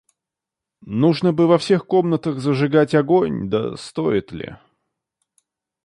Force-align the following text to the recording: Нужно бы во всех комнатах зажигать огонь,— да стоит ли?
Нужно 1.03 1.31
бы 1.31 1.45
во 1.45 1.59
всех 1.59 1.85
комнатах 1.85 2.39
зажигать 2.39 2.95
огонь,— 2.95 3.49
да 3.51 3.77
стоит 3.77 4.31
ли? 4.31 4.55